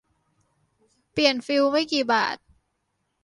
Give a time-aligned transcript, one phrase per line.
[1.11, 2.37] เปลี่ยนฟิวส์ไม่กี่บาท